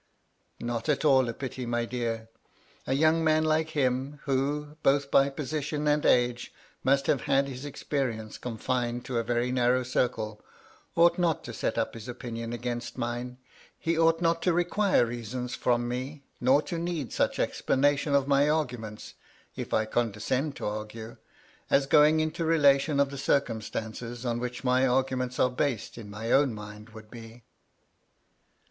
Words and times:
"Not 0.59 0.89
at 0.89 1.05
all 1.05 1.29
a 1.29 1.33
pity, 1.35 1.67
my 1.67 1.85
dear. 1.85 2.27
A 2.87 2.93
young 2.93 3.23
man 3.23 3.43
like 3.43 3.69
him, 3.77 4.19
who, 4.23 4.75
both 4.81 5.11
by 5.11 5.29
position 5.29 5.87
and 5.87 6.03
age 6.07 6.51
must 6.83 7.05
have 7.05 7.21
had 7.25 7.47
his 7.47 7.65
experience 7.65 8.39
confined 8.39 9.05
to 9.05 9.19
a 9.19 9.23
very 9.23 9.51
narrow 9.51 9.83
circle, 9.83 10.43
ought 10.95 11.19
not 11.19 11.43
to 11.43 11.53
set 11.53 11.77
up 11.77 11.93
his 11.93 12.09
o|nnion 12.09 12.51
against 12.51 12.97
mine; 12.97 13.37
he 13.77 13.95
ought 13.95 14.21
not 14.21 14.41
to 14.41 14.53
require 14.53 15.05
reasons 15.05 15.53
from 15.53 15.87
me, 15.87 16.23
nor 16.39 16.63
to 16.63 16.79
need 16.79 17.13
such 17.13 17.37
explanation 17.37 18.15
of 18.15 18.27
my 18.27 18.49
arguments 18.49 19.13
(if 19.55 19.71
I 19.71 19.85
condescend 19.85 20.55
to 20.55 20.65
argue), 20.65 21.17
as 21.69 21.85
going 21.85 22.21
into 22.21 22.43
relation 22.43 22.99
of 22.99 23.11
the 23.11 23.19
circumstances 23.19 24.25
on 24.25 24.39
which 24.39 24.63
my 24.63 24.81
argu 24.81 25.15
ments 25.15 25.37
are 25.37 25.51
based 25.51 25.95
in 25.95 26.09
my 26.09 26.31
own 26.31 26.55
mmd, 26.55 26.91
would 26.95 27.11
be." 27.11 27.43